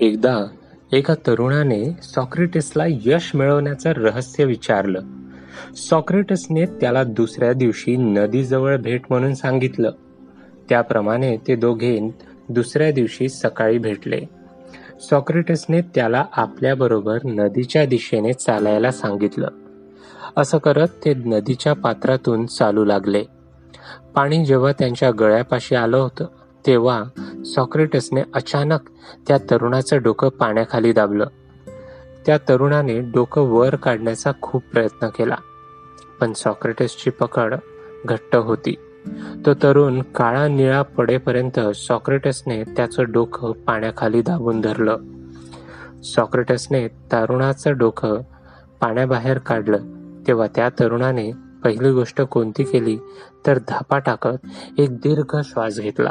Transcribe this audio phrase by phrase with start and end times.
[0.00, 0.46] एकदा
[0.92, 5.00] एका तरुणाने सॉक्रेटिसला यश मिळवण्याचं रहस्य विचारलं.
[5.76, 9.90] सॉक्रेटसने त्याला दुसऱ्या दिवशी नदीजवळ भेट म्हणून सांगितलं.
[10.68, 12.14] त्याप्रमाणे ते दोघे
[12.48, 14.20] दुसऱ्या दिवशी सकाळी भेटले.
[15.10, 19.48] सॉक्रेटसने त्याला आपल्याबरोबर नदीच्या दिशेने चालायला सांगितलं.
[20.36, 23.24] असं करत ते नदीच्या पात्रातून चालू लागले.
[24.14, 26.26] पाणी जेव्हा त्यांच्या गळ्यापाशी आलं होतं
[26.66, 27.04] तेव्हा
[27.44, 28.80] सॉक्रेटसने अचानक
[29.28, 31.26] त्या तरुणाचं डोकं पाण्याखाली दाबलं.
[32.26, 35.36] त्या तरुणाने डोकं वर काढण्याचा खूप प्रयत्न केला
[36.20, 37.54] पण सॉक्रेटसची पकड
[38.06, 38.74] घट्ट होती.
[39.46, 44.96] तो तरुण काळा निळा पडेपर्यंत सॉक्रेटसने त्याचं डोकं पाण्याखाली दाबून धरलं.
[46.02, 48.20] सॉक्रेटसने तरुणाचं डोकं
[48.80, 49.78] पाण्याबाहेर काढलं.
[50.26, 51.32] तेव्हा त्या तरुणाने
[51.64, 52.98] पहिली गोष्ट कोणती केली?
[53.46, 54.46] तर धापा टाकत
[54.78, 56.10] एक दीर्घ श्वास घेतला.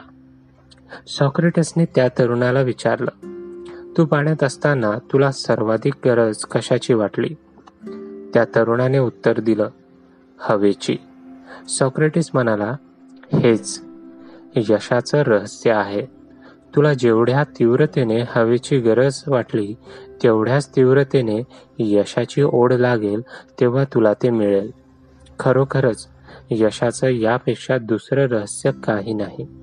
[1.08, 3.12] सॉक्रेटसने त्या तरुणाला विचारलं
[3.98, 7.30] तू पाण्यात असताना तुला सर्वाधिक गरज कशाची वाटली?
[8.34, 9.70] त्या तरुणाने उत्तर दिलं
[10.40, 10.98] हवेची.
[11.70, 12.76] सॉक्रेटिस म्हणाला
[13.34, 13.82] हेच
[14.56, 16.06] यशाचं रहस्य आहे.
[16.76, 19.76] तुला जेवढ्या तीव्रतेने हवेची गरज वाटली
[20.24, 21.42] तेवढ्याच तीव्रतेने
[21.80, 23.22] यशाची ओढ लागेल
[23.60, 24.72] तेव्हा तुला ते मिळेल.
[25.40, 26.08] खरोखरच
[26.52, 29.61] यशाचं यापेक्षा दुसरं रहस्य काही नाही.